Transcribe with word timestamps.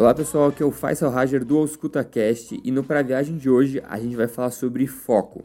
Olá 0.00 0.14
pessoal, 0.14 0.48
aqui 0.48 0.62
é 0.62 0.66
o 0.66 0.70
Faisal 0.70 1.10
Rager 1.10 1.44
do 1.44 1.62
EscutaCast 1.62 2.58
e 2.64 2.70
no 2.70 2.82
Pra 2.82 3.02
Viagem 3.02 3.36
de 3.36 3.50
hoje 3.50 3.82
a 3.86 3.98
gente 3.98 4.16
vai 4.16 4.26
falar 4.26 4.50
sobre 4.50 4.86
foco. 4.86 5.42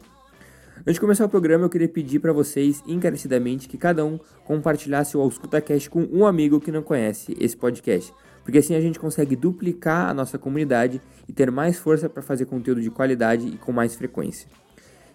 Antes 0.78 0.94
de 0.94 1.00
começar 1.00 1.26
o 1.26 1.28
programa, 1.28 1.66
eu 1.66 1.68
queria 1.68 1.90
pedir 1.90 2.20
para 2.20 2.32
vocês 2.32 2.82
encarecidamente 2.86 3.68
que 3.68 3.76
cada 3.76 4.02
um 4.02 4.18
compartilhasse 4.46 5.14
o 5.14 5.28
EscutaCast 5.28 5.90
com 5.90 6.08
um 6.10 6.24
amigo 6.24 6.58
que 6.58 6.72
não 6.72 6.82
conhece 6.82 7.36
esse 7.38 7.54
podcast, 7.54 8.14
porque 8.44 8.56
assim 8.56 8.74
a 8.74 8.80
gente 8.80 8.98
consegue 8.98 9.36
duplicar 9.36 10.08
a 10.08 10.14
nossa 10.14 10.38
comunidade 10.38 11.02
e 11.28 11.34
ter 11.34 11.50
mais 11.50 11.78
força 11.78 12.08
para 12.08 12.22
fazer 12.22 12.46
conteúdo 12.46 12.80
de 12.80 12.90
qualidade 12.90 13.46
e 13.46 13.58
com 13.58 13.72
mais 13.72 13.94
frequência. 13.94 14.48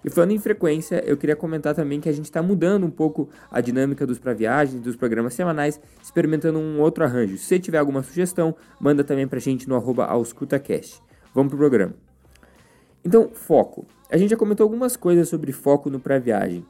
E 0.03 0.09
falando 0.09 0.31
em 0.31 0.39
frequência, 0.39 1.03
eu 1.05 1.15
queria 1.15 1.35
comentar 1.35 1.75
também 1.75 1.99
que 1.99 2.09
a 2.09 2.11
gente 2.11 2.25
está 2.25 2.41
mudando 2.41 2.85
um 2.85 2.89
pouco 2.89 3.29
a 3.51 3.61
dinâmica 3.61 4.05
dos 4.05 4.17
para 4.17 4.33
viagens, 4.33 4.81
dos 4.81 4.95
programas 4.95 5.33
semanais, 5.33 5.79
experimentando 6.01 6.57
um 6.57 6.79
outro 6.79 7.03
arranjo. 7.03 7.37
Se 7.37 7.59
tiver 7.59 7.77
alguma 7.77 8.01
sugestão, 8.01 8.55
manda 8.79 9.03
também 9.03 9.27
para 9.27 9.37
a 9.37 9.41
gente 9.41 9.69
no 9.69 9.75
arroba. 9.75 10.07
Vamos 10.07 11.49
pro 11.49 11.57
programa. 11.57 11.93
Então, 13.05 13.29
foco. 13.33 13.85
A 14.09 14.17
gente 14.17 14.31
já 14.31 14.37
comentou 14.37 14.63
algumas 14.63 14.95
coisas 14.95 15.29
sobre 15.29 15.51
foco 15.51 15.89
no 15.89 15.99
pré-viagem. 15.99 16.65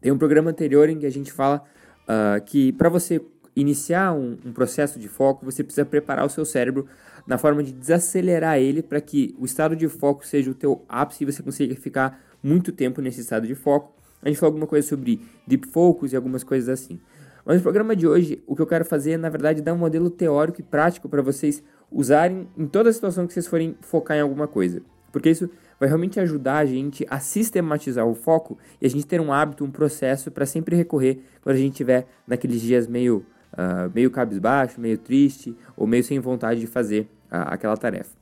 Tem 0.00 0.12
um 0.12 0.18
programa 0.18 0.50
anterior 0.50 0.88
em 0.88 0.98
que 0.98 1.06
a 1.06 1.10
gente 1.10 1.32
fala 1.32 1.62
uh, 2.02 2.42
que 2.44 2.72
para 2.72 2.88
você 2.88 3.20
iniciar 3.60 4.12
um, 4.12 4.36
um, 4.44 4.52
processo 4.52 4.98
de 4.98 5.08
foco, 5.08 5.44
você 5.44 5.62
precisa 5.62 5.84
preparar 5.84 6.24
o 6.24 6.30
seu 6.30 6.44
cérebro 6.44 6.86
na 7.26 7.38
forma 7.38 7.62
de 7.62 7.72
desacelerar 7.72 8.58
ele 8.58 8.82
para 8.82 9.00
que 9.00 9.34
o 9.38 9.44
estado 9.44 9.76
de 9.76 9.88
foco 9.88 10.26
seja 10.26 10.50
o 10.50 10.54
teu 10.54 10.84
ápice 10.88 11.24
e 11.24 11.26
você 11.26 11.42
consiga 11.42 11.74
ficar 11.76 12.20
muito 12.42 12.72
tempo 12.72 13.00
nesse 13.00 13.20
estado 13.20 13.46
de 13.46 13.54
foco. 13.54 13.92
A 14.22 14.28
gente 14.28 14.38
falou 14.38 14.50
alguma 14.50 14.66
coisa 14.66 14.86
sobre 14.86 15.20
deep 15.46 15.68
focus 15.68 16.12
e 16.12 16.16
algumas 16.16 16.44
coisas 16.44 16.68
assim. 16.68 17.00
Mas 17.44 17.56
no 17.56 17.62
programa 17.62 17.96
de 17.96 18.06
hoje, 18.06 18.42
o 18.46 18.54
que 18.54 18.62
eu 18.62 18.66
quero 18.66 18.84
fazer 18.84 19.12
é, 19.12 19.16
na 19.16 19.28
verdade, 19.28 19.62
dar 19.62 19.72
um 19.72 19.78
modelo 19.78 20.10
teórico 20.10 20.60
e 20.60 20.64
prático 20.64 21.08
para 21.08 21.22
vocês 21.22 21.62
usarem 21.90 22.48
em 22.56 22.66
toda 22.66 22.92
situação 22.92 23.26
que 23.26 23.32
vocês 23.32 23.46
forem 23.46 23.76
focar 23.80 24.16
em 24.16 24.20
alguma 24.20 24.46
coisa. 24.46 24.82
Porque 25.10 25.30
isso 25.30 25.50
vai 25.78 25.88
realmente 25.88 26.20
ajudar 26.20 26.58
a 26.58 26.66
gente 26.66 27.06
a 27.08 27.18
sistematizar 27.18 28.06
o 28.06 28.14
foco 28.14 28.58
e 28.80 28.86
a 28.86 28.90
gente 28.90 29.06
ter 29.06 29.20
um 29.20 29.32
hábito, 29.32 29.64
um 29.64 29.70
processo 29.70 30.30
para 30.30 30.44
sempre 30.44 30.76
recorrer 30.76 31.20
quando 31.42 31.56
a 31.56 31.58
gente 31.58 31.72
estiver 31.72 32.06
naqueles 32.26 32.60
dias 32.60 32.86
meio, 32.86 33.24
uh, 33.52 33.90
meio 33.94 34.10
cabisbaixo, 34.10 34.80
meio 34.80 34.98
triste 34.98 35.56
ou 35.76 35.86
meio 35.86 36.04
sem 36.04 36.18
vontade 36.18 36.60
de 36.60 36.66
fazer 36.66 37.02
uh, 37.30 37.46
aquela 37.46 37.76
tarefa. 37.76 38.14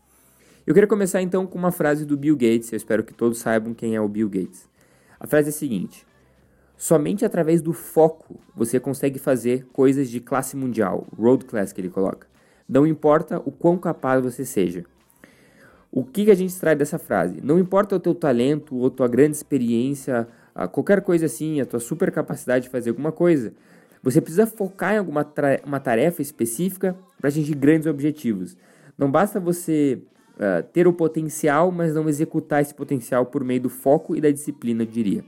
Eu 0.66 0.74
queria 0.74 0.86
começar 0.86 1.22
então 1.22 1.46
com 1.46 1.58
uma 1.58 1.72
frase 1.72 2.04
do 2.04 2.16
Bill 2.16 2.36
Gates, 2.36 2.72
eu 2.72 2.76
espero 2.76 3.02
que 3.02 3.14
todos 3.14 3.38
saibam 3.38 3.72
quem 3.72 3.96
é 3.96 4.00
o 4.00 4.08
Bill 4.08 4.28
Gates. 4.28 4.68
A 5.18 5.26
frase 5.26 5.48
é 5.48 5.50
a 5.50 5.52
seguinte: 5.52 6.06
Somente 6.76 7.24
através 7.24 7.60
do 7.60 7.72
foco 7.72 8.38
você 8.54 8.78
consegue 8.78 9.18
fazer 9.18 9.66
coisas 9.72 10.08
de 10.08 10.20
classe 10.20 10.56
mundial, 10.56 11.08
road 11.18 11.44
class 11.44 11.72
que 11.72 11.80
ele 11.80 11.90
coloca. 11.90 12.28
Não 12.68 12.86
importa 12.86 13.42
o 13.44 13.50
quão 13.50 13.76
capaz 13.76 14.22
você 14.22 14.44
seja. 14.44 14.84
O 15.90 16.04
que 16.04 16.30
a 16.30 16.34
gente 16.34 16.50
extrai 16.50 16.76
dessa 16.76 16.98
frase? 16.98 17.40
Não 17.42 17.58
importa 17.58 17.96
o 17.96 18.00
teu 18.00 18.14
talento 18.14 18.76
ou 18.76 18.90
tua 18.90 19.08
grande 19.08 19.36
experiência, 19.36 20.28
qualquer 20.70 21.00
coisa 21.00 21.26
assim, 21.26 21.60
a 21.60 21.66
tua 21.66 21.80
super 21.80 22.12
capacidade 22.12 22.64
de 22.64 22.70
fazer 22.70 22.90
alguma 22.90 23.10
coisa. 23.10 23.52
Você 24.02 24.20
precisa 24.20 24.46
focar 24.46 24.94
em 24.94 24.98
alguma 24.98 25.26
uma 25.64 25.80
tarefa 25.80 26.22
específica 26.22 26.96
para 27.18 27.28
atingir 27.28 27.54
grandes 27.54 27.86
objetivos. 27.86 28.56
Não 28.96 29.10
basta 29.10 29.40
você 29.40 30.00
uh, 30.34 30.62
ter 30.72 30.86
o 30.86 30.92
potencial, 30.92 31.70
mas 31.70 31.94
não 31.94 32.08
executar 32.08 32.62
esse 32.62 32.74
potencial 32.74 33.26
por 33.26 33.44
meio 33.44 33.60
do 33.60 33.68
foco 33.68 34.16
e 34.16 34.20
da 34.20 34.30
disciplina, 34.30 34.82
eu 34.82 34.86
diria. 34.86 35.24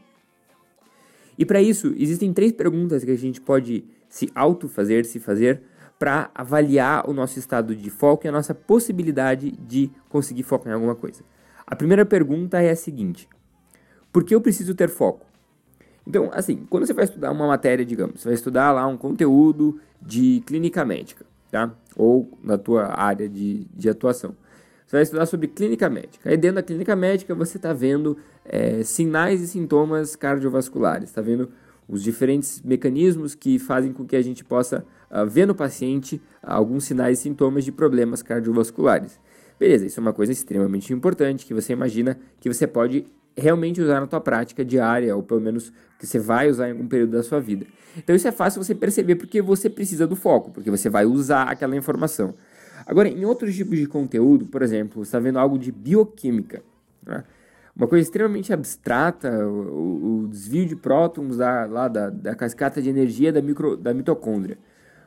E 1.38 1.44
para 1.44 1.60
isso, 1.60 1.94
existem 1.96 2.32
três 2.32 2.52
perguntas 2.52 3.04
que 3.04 3.10
a 3.10 3.16
gente 3.16 3.40
pode 3.40 3.84
se 4.08 4.30
auto-fazer, 4.34 5.04
se 5.04 5.18
fazer, 5.18 5.62
para 5.98 6.30
avaliar 6.34 7.08
o 7.08 7.12
nosso 7.12 7.38
estado 7.38 7.76
de 7.76 7.90
foco 7.90 8.26
e 8.26 8.28
a 8.28 8.32
nossa 8.32 8.54
possibilidade 8.54 9.50
de 9.52 9.90
conseguir 10.08 10.42
focar 10.42 10.72
em 10.72 10.74
alguma 10.74 10.94
coisa. 10.94 11.22
A 11.66 11.76
primeira 11.76 12.04
pergunta 12.04 12.60
é 12.60 12.70
a 12.70 12.76
seguinte: 12.76 13.28
por 14.12 14.24
que 14.24 14.34
eu 14.34 14.40
preciso 14.40 14.74
ter 14.74 14.88
foco? 14.88 15.29
Então, 16.06 16.30
assim, 16.32 16.66
quando 16.68 16.86
você 16.86 16.92
vai 16.92 17.04
estudar 17.04 17.30
uma 17.30 17.46
matéria, 17.46 17.84
digamos, 17.84 18.20
você 18.20 18.28
vai 18.28 18.34
estudar 18.34 18.72
lá 18.72 18.86
um 18.86 18.96
conteúdo 18.96 19.78
de 20.00 20.42
clínica 20.46 20.84
médica, 20.84 21.24
tá? 21.50 21.72
Ou 21.96 22.38
na 22.42 22.56
tua 22.56 22.98
área 22.98 23.28
de, 23.28 23.66
de 23.74 23.88
atuação. 23.88 24.34
Você 24.86 24.96
vai 24.96 25.02
estudar 25.02 25.26
sobre 25.26 25.46
clínica 25.46 25.88
médica. 25.88 26.28
Aí 26.28 26.36
dentro 26.36 26.56
da 26.56 26.62
clínica 26.62 26.96
médica 26.96 27.34
você 27.34 27.58
está 27.58 27.72
vendo 27.72 28.16
é, 28.44 28.82
sinais 28.82 29.40
e 29.40 29.46
sintomas 29.46 30.16
cardiovasculares, 30.16 31.10
está 31.10 31.20
vendo 31.20 31.48
os 31.90 32.02
diferentes 32.02 32.62
mecanismos 32.62 33.34
que 33.34 33.58
fazem 33.58 33.92
com 33.92 34.04
que 34.06 34.14
a 34.14 34.22
gente 34.22 34.44
possa 34.44 34.84
uh, 35.10 35.26
ver 35.26 35.46
no 35.46 35.54
paciente 35.54 36.22
alguns 36.40 36.84
sinais 36.84 37.18
e 37.18 37.22
sintomas 37.22 37.64
de 37.64 37.72
problemas 37.72 38.22
cardiovasculares. 38.22 39.18
Beleza, 39.58 39.84
isso 39.84 39.98
é 39.98 40.02
uma 40.02 40.12
coisa 40.12 40.30
extremamente 40.30 40.92
importante 40.92 41.44
que 41.44 41.52
você 41.52 41.72
imagina 41.72 42.18
que 42.38 42.52
você 42.52 42.66
pode 42.66 43.04
realmente 43.36 43.80
usar 43.80 44.00
na 44.00 44.06
tua 44.06 44.20
prática 44.20 44.64
diária, 44.64 45.14
ou 45.14 45.22
pelo 45.22 45.40
menos 45.40 45.72
que 45.98 46.06
você 46.06 46.18
vai 46.18 46.48
usar 46.48 46.68
em 46.68 46.72
algum 46.72 46.86
período 46.86 47.12
da 47.12 47.22
sua 47.22 47.40
vida. 47.40 47.66
Então 47.96 48.14
isso 48.14 48.28
é 48.28 48.32
fácil 48.32 48.62
você 48.62 48.74
perceber 48.74 49.16
porque 49.16 49.42
você 49.42 49.68
precisa 49.68 50.06
do 50.06 50.16
foco, 50.16 50.50
porque 50.50 50.70
você 50.70 50.88
vai 50.88 51.04
usar 51.04 51.44
aquela 51.44 51.76
informação. 51.76 52.34
Agora, 52.86 53.08
em 53.08 53.24
outros 53.24 53.54
tipos 53.54 53.78
de 53.78 53.86
conteúdo, 53.86 54.46
por 54.46 54.62
exemplo, 54.62 55.04
você 55.04 55.08
está 55.08 55.18
vendo 55.18 55.38
algo 55.38 55.58
de 55.58 55.70
bioquímica, 55.70 56.62
né? 57.06 57.24
uma 57.76 57.86
coisa 57.86 58.02
extremamente 58.02 58.52
abstrata, 58.52 59.46
o, 59.46 60.24
o 60.24 60.28
desvio 60.28 60.66
de 60.66 60.76
prótons 60.76 61.36
da, 61.36 61.66
lá 61.66 61.88
da, 61.88 62.10
da 62.10 62.34
cascata 62.34 62.80
de 62.80 62.88
energia 62.88 63.32
da, 63.32 63.40
micro, 63.40 63.76
da 63.76 63.94
mitocôndria. 63.94 64.58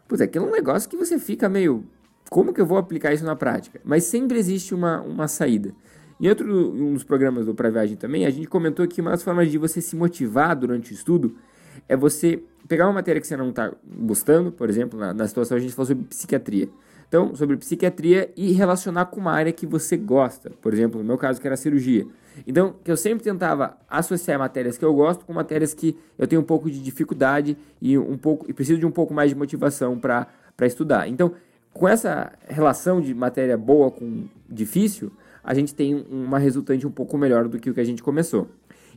Pois 0.08 0.22
aquilo 0.22 0.46
é 0.46 0.50
um 0.50 0.52
negócio 0.52 0.90
que 0.90 0.96
você 0.98 1.20
fica 1.20 1.50
meio. 1.50 1.84
Como 2.30 2.54
que 2.54 2.62
eu 2.62 2.66
vou 2.66 2.78
aplicar 2.78 3.14
isso 3.14 3.26
na 3.26 3.36
prática? 3.36 3.80
Mas 3.84 4.06
sempre 4.06 4.40
existe 4.40 4.74
uma, 4.74 5.02
uma 5.02 5.28
saída. 5.28 5.74
Em 6.20 6.30
outro 6.30 6.74
um 6.74 6.94
dos 6.94 7.04
programas 7.04 7.46
do 7.46 7.54
Pra 7.54 7.70
Viagem 7.70 7.96
também, 7.96 8.26
a 8.26 8.30
gente 8.30 8.48
comentou 8.48 8.88
que 8.88 9.02
uma 9.02 9.12
das 9.12 9.24
formas 9.24 9.52
de 9.52 9.58
você 9.58 9.82
se 9.82 9.96
motivar 9.96 10.56
durante 10.56 10.92
o 10.92 10.94
estudo 10.94 11.36
é 11.88 11.96
você 11.96 12.42
pegar 12.68 12.86
uma 12.86 12.94
matéria 12.94 13.20
que 13.20 13.28
você 13.28 13.36
não 13.36 13.50
está 13.50 13.72
gostando, 13.86 14.52
por 14.52 14.70
exemplo, 14.70 15.00
na, 15.00 15.14
na 15.14 15.28
situação 15.28 15.58
a 15.58 15.60
gente 15.60 15.74
falou 15.74 15.88
sobre 15.88 16.06
psiquiatria. 16.06 16.70
Então, 17.08 17.36
sobre 17.36 17.56
psiquiatria 17.58 18.32
e 18.36 18.54
relacionar 18.54 19.06
com 19.06 19.20
uma 19.20 19.32
área 19.32 19.52
que 19.52 19.68
você 19.68 19.96
gosta. 19.96 20.50
Por 20.62 20.74
exemplo, 20.74 21.00
no 21.00 21.06
meu 21.06 21.18
caso, 21.18 21.40
que 21.40 21.46
era 21.46 21.56
cirurgia. 21.56 22.08
Então, 22.48 22.76
que 22.84 22.90
eu 22.90 22.98
sempre 22.98 23.24
tentava 23.24 23.78
associar 23.88 24.40
matérias 24.40 24.80
que 24.80 24.86
eu 24.86 24.92
gosto 24.94 25.24
com 25.24 25.32
matérias 25.32 25.76
que 25.76 25.96
eu 26.18 26.26
tenho 26.26 26.42
um 26.42 26.46
pouco 26.46 26.72
de 26.72 26.82
dificuldade 26.82 27.56
e 27.80 27.96
um 28.00 28.18
pouco 28.18 28.50
e 28.50 28.54
preciso 28.54 28.80
de 28.80 28.86
um 28.88 28.92
pouco 28.92 29.14
mais 29.14 29.30
de 29.30 29.36
motivação 29.36 30.00
para 30.00 30.28
estudar. 30.64 31.08
Então, 31.08 31.34
com 31.72 31.88
essa 31.88 32.32
relação 32.48 33.00
de 33.00 33.14
matéria 33.14 33.58
boa 33.58 33.92
com 33.92 34.26
difícil, 34.50 35.12
a 35.44 35.54
gente 35.54 35.76
tem 35.76 36.06
uma 36.10 36.40
resultante 36.40 36.88
um 36.88 36.92
pouco 36.92 37.18
melhor 37.18 37.48
do 37.48 37.60
que 37.60 37.70
o 37.70 37.74
que 37.74 37.82
a 37.82 37.86
gente 37.86 38.02
começou. 38.02 38.48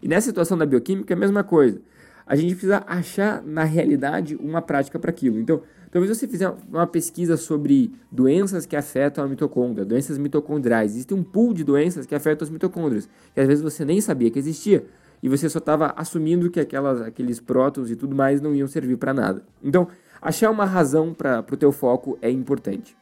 E 0.02 0.08
nessa 0.08 0.28
situação 0.28 0.56
da 0.56 0.66
bioquímica 0.66 1.12
é 1.12 1.16
a 1.16 1.18
mesma 1.18 1.42
coisa. 1.42 1.80
A 2.26 2.36
gente 2.36 2.54
precisa 2.54 2.82
achar 2.86 3.42
na 3.42 3.64
realidade 3.64 4.36
uma 4.36 4.60
prática 4.60 4.98
para 4.98 5.10
aquilo. 5.10 5.38
Então, 5.38 5.62
Talvez 5.96 6.14
você 6.14 6.28
fizer 6.28 6.52
uma 6.68 6.86
pesquisa 6.86 7.38
sobre 7.38 7.90
doenças 8.12 8.66
que 8.66 8.76
afetam 8.76 9.24
a 9.24 9.26
mitocôndria, 9.26 9.82
doenças 9.82 10.18
mitocondriais. 10.18 10.92
Existe 10.92 11.14
um 11.14 11.22
pool 11.22 11.54
de 11.54 11.64
doenças 11.64 12.04
que 12.04 12.14
afetam 12.14 12.44
as 12.44 12.50
mitocôndrias, 12.50 13.08
que 13.32 13.40
às 13.40 13.46
vezes 13.46 13.64
você 13.64 13.82
nem 13.82 13.98
sabia 14.00 14.30
que 14.30 14.38
existia. 14.38 14.84
E 15.22 15.28
você 15.30 15.48
só 15.48 15.58
estava 15.58 15.94
assumindo 15.96 16.50
que 16.50 16.60
aquelas, 16.60 17.00
aqueles 17.00 17.40
prótons 17.40 17.90
e 17.90 17.96
tudo 17.96 18.14
mais 18.14 18.42
não 18.42 18.54
iam 18.54 18.68
servir 18.68 18.98
para 18.98 19.14
nada. 19.14 19.42
Então, 19.62 19.88
achar 20.20 20.50
uma 20.50 20.66
razão 20.66 21.14
para 21.14 21.42
o 21.50 21.56
teu 21.56 21.72
foco 21.72 22.18
é 22.20 22.30
importante. 22.30 22.94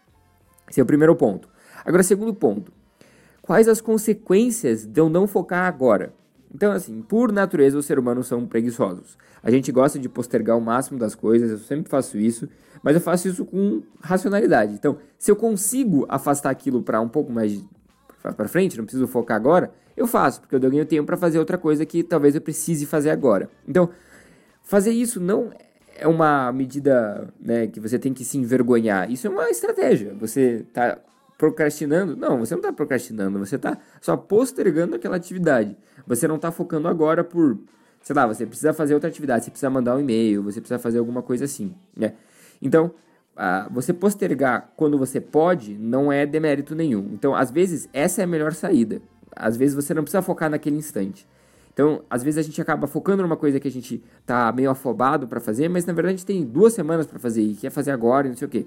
Esse 0.71 0.79
é 0.79 0.83
o 0.83 0.87
primeiro 0.87 1.17
ponto. 1.17 1.49
Agora, 1.85 2.05
segundo 2.05 2.33
ponto. 2.33 2.71
Quais 3.45 3.69
as 3.69 3.79
consequências 3.79 4.87
de 4.87 4.99
eu 4.99 5.11
não 5.11 5.27
focar 5.27 5.67
agora? 5.67 6.15
Então, 6.55 6.73
assim, 6.73 7.03
por 7.03 7.31
natureza, 7.31 7.77
os 7.77 7.85
seres 7.85 8.01
humanos 8.01 8.27
são 8.27 8.47
preguiçosos. 8.47 9.19
A 9.43 9.51
gente 9.51 9.71
gosta 9.71 9.99
de 9.99 10.09
postergar 10.09 10.57
o 10.57 10.63
máximo 10.63 10.99
das 10.99 11.15
coisas, 11.15 11.51
eu 11.51 11.59
sempre 11.59 11.91
faço 11.91 12.17
isso, 12.17 12.49
mas 12.83 12.95
eu 12.95 13.03
faço 13.03 13.29
isso 13.29 13.45
com 13.45 13.83
racionalidade. 14.01 14.73
Então, 14.73 14.97
se 15.19 15.31
eu 15.31 15.37
consigo 15.37 16.07
afastar 16.09 16.49
aquilo 16.49 16.83
para 16.83 16.99
um 17.03 17.09
pouco 17.09 17.31
mais 17.31 17.63
para 18.23 18.49
frente, 18.49 18.79
não 18.79 18.85
preciso 18.87 19.07
focar 19.07 19.37
agora, 19.37 19.71
eu 19.95 20.07
faço, 20.07 20.41
porque 20.41 20.57
eu 20.57 20.61
ganho 20.61 20.87
tempo 20.87 21.05
para 21.05 21.19
fazer 21.19 21.39
outra 21.39 21.59
coisa 21.59 21.85
que 21.85 22.03
talvez 22.03 22.35
eu 22.35 22.41
precise 22.41 22.87
fazer 22.87 23.11
agora. 23.11 23.51
Então, 23.69 23.91
fazer 24.63 24.93
isso 24.93 25.21
não 25.21 25.53
é 25.95 26.09
uma 26.09 26.51
medida 26.51 27.29
né, 27.39 27.67
que 27.67 27.79
você 27.79 27.99
tem 27.99 28.15
que 28.15 28.25
se 28.25 28.39
envergonhar. 28.39 29.11
Isso 29.11 29.27
é 29.27 29.31
uma 29.31 29.51
estratégia. 29.51 30.15
Você 30.19 30.65
está 30.67 30.99
procrastinando? 31.37 32.17
Não, 32.17 32.39
você 32.39 32.55
não 32.55 32.61
está 32.61 32.73
procrastinando, 32.73 33.39
você 33.39 33.57
está 33.57 33.79
só 34.01 34.17
postergando 34.17 34.97
aquela 34.97 35.17
atividade. 35.17 35.77
Você 36.07 36.29
não 36.29 36.37
está 36.37 36.51
focando 36.51 36.89
agora 36.89 37.25
por, 37.25 37.59
sei 38.03 38.15
lá, 38.15 38.27
você 38.27 38.47
precisa 38.47 38.73
fazer 38.73 38.95
outra 38.95 39.09
atividade, 39.09 39.45
você 39.45 39.51
precisa 39.51 39.71
mandar 39.71 39.97
um 39.97 40.01
e-mail, 40.01 40.43
você 40.43 40.61
precisa 40.61 40.79
fazer 40.79 40.99
alguma 40.99 41.23
coisa 41.23 41.45
assim, 41.45 41.75
né? 41.97 42.15
Então, 42.61 42.93
uh, 43.37 43.73
você 43.73 43.93
postergar 43.93 44.73
quando 44.77 44.99
você 44.99 45.21
pode 45.21 45.77
não 45.77 46.13
é 46.13 46.25
demérito 46.25 46.75
nenhum. 46.75 47.11
Então, 47.13 47.35
às 47.35 47.51
vezes, 47.51 47.89
essa 47.93 48.21
é 48.21 48.25
a 48.25 48.27
melhor 48.27 48.53
saída. 48.53 49.03
Às 49.35 49.57
vezes, 49.57 49.75
você 49.75 49.93
não 49.93 50.03
precisa 50.03 50.23
focar 50.23 50.49
naquele 50.49 50.77
instante. 50.77 51.27
Então, 51.75 52.05
às 52.09 52.23
vezes 52.23 52.39
a 52.39 52.43
gente 52.43 52.61
acaba 52.63 52.87
focando 52.87 53.25
numa 53.25 53.37
coisa 53.37 53.59
que 53.59 53.67
a 53.67 53.71
gente 53.71 54.01
tá 54.25 54.51
meio 54.53 54.71
afobado 54.71 55.27
para 55.27 55.41
fazer, 55.41 55.69
mas 55.69 55.85
na 55.85 55.93
verdade 55.93 56.25
tem 56.25 56.45
duas 56.45 56.73
semanas 56.73 57.05
para 57.05 57.19
fazer 57.19 57.43
e 57.43 57.55
quer 57.55 57.71
fazer 57.71 57.91
agora 57.91 58.29
não 58.29 58.37
sei 58.37 58.47
o 58.47 58.51
quê. 58.51 58.65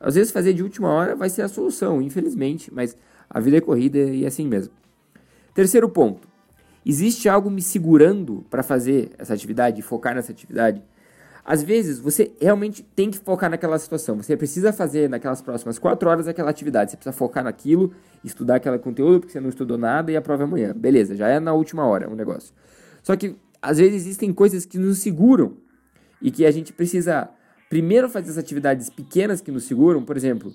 Às 0.00 0.14
vezes 0.14 0.32
fazer 0.32 0.54
de 0.54 0.62
última 0.62 0.88
hora 0.88 1.14
vai 1.14 1.28
ser 1.28 1.42
a 1.42 1.48
solução, 1.48 2.00
infelizmente, 2.00 2.72
mas 2.72 2.96
a 3.28 3.38
vida 3.38 3.58
é 3.58 3.60
corrida 3.60 3.98
e 3.98 4.24
é 4.24 4.28
assim 4.28 4.46
mesmo. 4.46 4.72
Terceiro 5.54 5.88
ponto. 5.90 6.26
Existe 6.84 7.28
algo 7.28 7.50
me 7.50 7.60
segurando 7.60 8.44
para 8.48 8.62
fazer 8.62 9.10
essa 9.18 9.34
atividade, 9.34 9.82
focar 9.82 10.14
nessa 10.14 10.32
atividade? 10.32 10.82
Às 11.44 11.62
vezes, 11.62 11.98
você 11.98 12.32
realmente 12.40 12.82
tem 12.82 13.10
que 13.10 13.18
focar 13.18 13.50
naquela 13.50 13.78
situação. 13.78 14.16
Você 14.16 14.36
precisa 14.36 14.72
fazer 14.72 15.08
naquelas 15.08 15.42
próximas 15.42 15.78
quatro 15.78 16.08
horas 16.08 16.28
aquela 16.28 16.50
atividade. 16.50 16.92
Você 16.92 16.96
precisa 16.96 17.12
focar 17.12 17.44
naquilo, 17.44 17.92
estudar 18.24 18.56
aquele 18.56 18.78
conteúdo, 18.78 19.20
porque 19.20 19.32
você 19.32 19.40
não 19.40 19.48
estudou 19.48 19.76
nada 19.76 20.10
e 20.10 20.16
a 20.16 20.22
prova 20.22 20.44
é 20.44 20.46
amanhã. 20.46 20.72
Beleza, 20.74 21.14
já 21.14 21.28
é 21.28 21.40
na 21.40 21.52
última 21.52 21.84
hora 21.86 22.08
o 22.08 22.12
um 22.12 22.16
negócio. 22.16 22.54
Só 23.02 23.16
que, 23.16 23.36
às 23.60 23.78
vezes, 23.78 23.94
existem 24.02 24.32
coisas 24.32 24.64
que 24.64 24.78
nos 24.78 24.98
seguram 24.98 25.56
e 26.22 26.30
que 26.30 26.46
a 26.46 26.50
gente 26.50 26.72
precisa 26.72 27.28
primeiro 27.70 28.10
fazer 28.10 28.32
as 28.32 28.36
atividades 28.36 28.90
pequenas 28.90 29.40
que 29.40 29.50
nos 29.50 29.64
seguram. 29.64 30.02
Por 30.04 30.16
exemplo, 30.16 30.52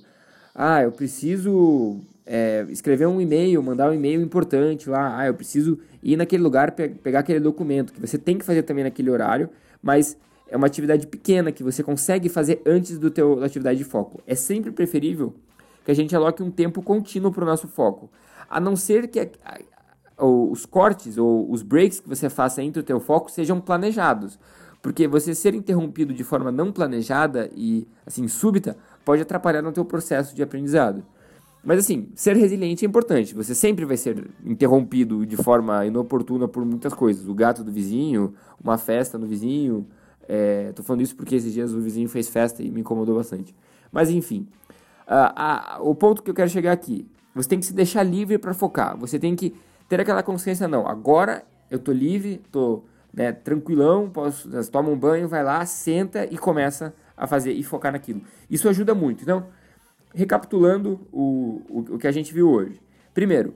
ah, 0.53 0.83
eu 0.83 0.91
preciso 0.91 2.01
é, 2.25 2.65
escrever 2.69 3.07
um 3.07 3.19
e-mail, 3.21 3.63
mandar 3.63 3.89
um 3.89 3.93
e-mail 3.93 4.21
importante 4.21 4.89
lá. 4.89 5.17
Ah, 5.17 5.25
eu 5.25 5.33
preciso 5.33 5.79
ir 6.03 6.17
naquele 6.17 6.43
lugar 6.43 6.71
pe 6.71 6.89
pegar 6.89 7.19
aquele 7.19 7.39
documento 7.39 7.93
que 7.93 8.01
você 8.01 8.17
tem 8.17 8.37
que 8.37 8.45
fazer 8.45 8.63
também 8.63 8.83
naquele 8.83 9.09
horário, 9.09 9.49
mas 9.81 10.17
é 10.47 10.57
uma 10.57 10.67
atividade 10.67 11.07
pequena 11.07 11.51
que 11.51 11.63
você 11.63 11.81
consegue 11.81 12.29
fazer 12.29 12.61
antes 12.65 12.99
do 12.99 13.09
teu 13.09 13.39
da 13.39 13.45
atividade 13.45 13.77
de 13.77 13.85
foco. 13.85 14.21
É 14.27 14.35
sempre 14.35 14.71
preferível 14.71 15.33
que 15.85 15.91
a 15.91 15.95
gente 15.95 16.13
aloque 16.15 16.43
um 16.43 16.51
tempo 16.51 16.81
contínuo 16.81 17.31
para 17.31 17.43
o 17.43 17.47
nosso 17.47 17.67
foco, 17.67 18.09
a 18.49 18.59
não 18.59 18.75
ser 18.75 19.07
que 19.07 19.19
a, 19.19 19.27
a, 19.45 20.25
os 20.25 20.65
cortes 20.65 21.17
ou 21.17 21.49
os 21.49 21.61
breaks 21.61 22.01
que 22.01 22.09
você 22.09 22.29
faça 22.29 22.61
entre 22.61 22.81
o 22.81 22.83
teu 22.83 22.99
foco 22.99 23.31
sejam 23.31 23.61
planejados, 23.61 24.37
porque 24.85 25.07
você 25.07 25.33
ser 25.33 25.55
interrompido 25.55 26.13
de 26.13 26.23
forma 26.23 26.51
não 26.51 26.71
planejada 26.71 27.49
e 27.55 27.87
assim 28.05 28.27
súbita 28.27 28.77
pode 29.03 29.19
atrapalhar 29.19 29.63
no 29.63 29.71
teu 29.71 29.83
processo 29.83 30.35
de 30.35 30.43
aprendizado. 30.43 31.03
Mas 31.63 31.79
assim, 31.79 32.09
ser 32.13 32.35
resiliente 32.35 32.85
é 32.85 32.87
importante. 32.87 33.33
Você 33.33 33.55
sempre 33.55 33.83
vai 33.83 33.97
ser 33.97 34.29
interrompido 34.45 35.25
de 35.25 35.35
forma 35.37 35.83
inoportuna 35.87 36.47
por 36.47 36.63
muitas 36.63 36.93
coisas. 36.93 37.27
O 37.27 37.33
gato 37.33 37.63
do 37.63 37.71
vizinho, 37.71 38.35
uma 38.63 38.77
festa 38.77 39.17
no 39.17 39.25
vizinho, 39.25 39.87
é, 40.29 40.71
tô 40.73 40.83
falando 40.83 41.01
isso 41.01 41.15
porque 41.15 41.33
esses 41.33 41.51
dias 41.51 41.73
o 41.73 41.81
vizinho 41.81 42.07
fez 42.07 42.29
festa 42.29 42.61
e 42.61 42.69
me 42.69 42.81
incomodou 42.81 43.15
bastante. 43.15 43.55
Mas 43.91 44.11
enfim, 44.11 44.47
o 45.79 45.95
ponto 45.95 46.21
que 46.21 46.29
eu 46.29 46.35
quero 46.35 46.51
chegar 46.51 46.73
aqui, 46.73 47.07
você 47.33 47.49
tem 47.49 47.59
que 47.59 47.65
se 47.65 47.73
deixar 47.73 48.03
livre 48.03 48.37
para 48.37 48.53
focar. 48.53 48.95
Você 48.99 49.17
tem 49.17 49.35
que 49.35 49.55
ter 49.89 49.99
aquela 49.99 50.21
consciência, 50.21 50.67
não, 50.67 50.87
agora 50.87 51.43
eu 51.71 51.79
tô 51.79 51.91
livre, 51.91 52.39
tô 52.51 52.83
né, 53.15 53.31
tranquilão, 53.31 54.09
posso, 54.09 54.49
toma 54.69 54.89
um 54.89 54.97
banho, 54.97 55.27
vai 55.27 55.43
lá, 55.43 55.65
senta 55.65 56.25
e 56.29 56.37
começa 56.37 56.93
a 57.15 57.25
fazer 57.25 57.53
e 57.53 57.63
focar 57.63 57.93
naquilo. 57.93 58.21
Isso 58.49 58.67
ajuda 58.67 58.93
muito. 58.93 59.23
Então, 59.23 59.47
recapitulando 60.13 60.99
o, 61.13 61.61
o, 61.69 61.79
o 61.95 61.97
que 61.97 62.07
a 62.07 62.11
gente 62.11 62.33
viu 62.33 62.49
hoje. 62.49 62.81
Primeiro, 63.13 63.55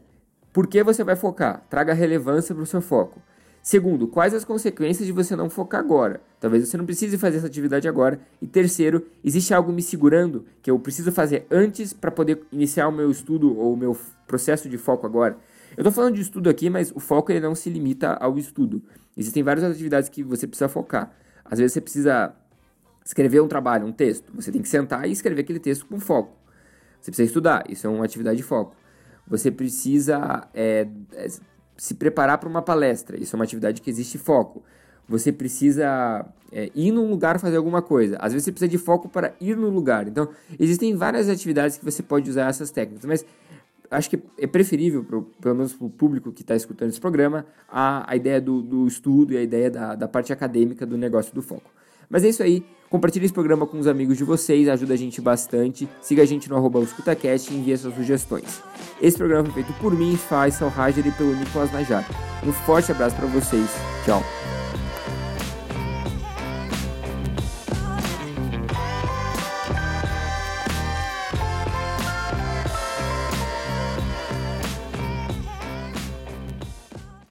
por 0.53 0.65
que 0.65 0.81
você 0.81 1.03
vai 1.03 1.17
focar? 1.17 1.65
Traga 1.69 1.93
relevância 1.93 2.55
para 2.55 2.63
o 2.63 2.65
seu 2.65 2.81
foco. 2.81 3.21
Segundo, 3.61 4.07
quais 4.07 4.33
as 4.33 4.45
consequências 4.45 5.05
de 5.05 5.11
você 5.11 5.35
não 5.35 5.49
focar 5.49 5.81
agora? 5.81 6.21
Talvez 6.39 6.67
você 6.67 6.77
não 6.77 6.85
precise 6.85 7.17
fazer 7.17 7.37
essa 7.37 7.47
atividade 7.47 7.87
agora. 7.89 8.19
E 8.41 8.47
terceiro, 8.47 9.05
existe 9.23 9.53
algo 9.53 9.73
me 9.73 9.81
segurando 9.81 10.45
que 10.61 10.71
eu 10.71 10.79
preciso 10.79 11.11
fazer 11.11 11.45
antes 11.51 11.91
para 11.91 12.09
poder 12.09 12.41
iniciar 12.53 12.87
o 12.87 12.91
meu 12.93 13.11
estudo 13.11 13.57
ou 13.59 13.73
o 13.73 13.77
meu 13.77 13.97
processo 14.25 14.69
de 14.69 14.77
foco 14.77 15.05
agora? 15.05 15.37
Eu 15.79 15.81
estou 15.83 15.93
falando 15.93 16.15
de 16.15 16.21
estudo 16.21 16.49
aqui, 16.49 16.69
mas 16.69 16.91
o 16.93 16.99
foco 16.99 17.31
ele 17.31 17.39
não 17.39 17.55
se 17.55 17.69
limita 17.69 18.11
ao 18.15 18.37
estudo. 18.37 18.83
Existem 19.15 19.41
várias 19.41 19.63
atividades 19.63 20.09
que 20.09 20.21
você 20.21 20.45
precisa 20.45 20.67
focar. 20.67 21.09
Às 21.45 21.57
vezes 21.57 21.71
você 21.71 21.79
precisa 21.79 22.33
escrever 23.05 23.39
um 23.39 23.47
trabalho, 23.47 23.87
um 23.87 23.91
texto. 23.93 24.29
Você 24.35 24.51
tem 24.51 24.61
que 24.61 24.67
sentar 24.67 25.07
e 25.07 25.13
escrever 25.13 25.39
aquele 25.39 25.57
texto 25.57 25.85
com 25.85 25.97
foco. 25.97 26.35
Você 26.99 27.11
precisa 27.11 27.27
estudar, 27.27 27.63
isso 27.69 27.87
é 27.87 27.89
uma 27.89 28.03
atividade 28.03 28.35
de 28.35 28.43
foco. 28.43 28.75
Você 29.25 29.49
precisa 29.49 30.49
é, 30.53 30.85
se 31.77 31.93
preparar 31.93 32.39
para 32.39 32.49
uma 32.49 32.61
palestra. 32.61 33.17
Isso 33.17 33.33
é 33.33 33.39
uma 33.39 33.45
atividade 33.45 33.81
que 33.81 33.89
existe 33.89 34.17
foco. 34.17 34.61
Você 35.07 35.31
precisa 35.31 36.25
é, 36.51 36.69
ir 36.75 36.91
num 36.91 37.09
lugar 37.09 37.39
fazer 37.39 37.55
alguma 37.55 37.81
coisa. 37.81 38.17
Às 38.19 38.33
vezes 38.33 38.43
você 38.43 38.51
precisa 38.51 38.69
de 38.69 38.77
foco 38.77 39.07
para 39.07 39.33
ir 39.39 39.55
no 39.55 39.69
lugar. 39.69 40.09
Então, 40.09 40.27
existem 40.59 40.93
várias 40.93 41.29
atividades 41.29 41.77
que 41.77 41.85
você 41.85 42.03
pode 42.03 42.29
usar 42.29 42.49
essas 42.49 42.69
técnicas, 42.69 43.05
mas 43.05 43.25
acho 43.89 44.09
que 44.09 44.19
é 44.37 44.47
preferível, 44.47 45.03
pro, 45.03 45.23
pelo 45.41 45.55
menos 45.55 45.73
para 45.73 45.85
o 45.85 45.89
público 45.89 46.31
que 46.31 46.41
está 46.41 46.55
escutando 46.55 46.89
esse 46.89 46.99
programa, 46.99 47.45
a, 47.67 48.11
a 48.11 48.15
ideia 48.15 48.39
do, 48.39 48.61
do 48.61 48.87
estudo 48.87 49.33
e 49.33 49.37
a 49.37 49.41
ideia 49.41 49.69
da, 49.69 49.95
da 49.95 50.07
parte 50.07 50.31
acadêmica 50.31 50.85
do 50.85 50.97
negócio 50.97 51.33
do 51.33 51.41
foco. 51.41 51.71
Mas 52.09 52.23
é 52.23 52.29
isso 52.29 52.41
aí. 52.41 52.63
Compartilhe 52.89 53.25
esse 53.25 53.33
programa 53.33 53.67
com 53.67 53.77
os 53.77 53.85
amigos 53.85 54.17
de 54.17 54.23
vocês, 54.23 54.67
ajuda 54.67 54.95
a 54.95 54.97
gente 54.97 55.21
bastante. 55.21 55.87
Siga 56.01 56.23
a 56.23 56.25
gente 56.25 56.49
no 56.49 56.55
arroba 56.55 56.79
EscutaCast 56.79 57.53
e 57.53 57.57
envie 57.57 57.77
suas 57.77 57.93
sugestões. 57.93 58.63
Esse 58.99 59.15
programa 59.15 59.45
foi 59.45 59.63
feito 59.63 59.79
por 59.79 59.95
mim, 59.95 60.17
Faisal 60.17 60.69
Rajer 60.69 61.05
e 61.05 61.11
pelo 61.11 61.35
Nicolas 61.35 61.71
Najar. 61.71 62.03
Um 62.43 62.51
forte 62.51 62.91
abraço 62.91 63.15
para 63.15 63.27
vocês. 63.27 63.69
Tchau. 64.05 64.23